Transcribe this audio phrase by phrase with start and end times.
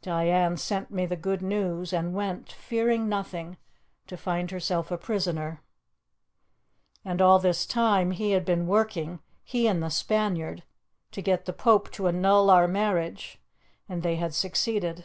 [0.00, 3.58] Diane sent me the good news and went, fearing nothing,
[4.06, 5.60] to find herself a prisoner.
[7.04, 10.62] "And all this time he had been working he and the Spaniard
[11.10, 13.38] to get the Pope to annul our marriage,
[13.86, 15.04] and they had succeeded.